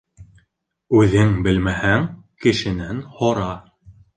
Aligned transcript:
Үҙең 1.01 1.35
белмәһәң, 1.49 2.09
кешенән 2.47 3.07
һора. 3.19 3.47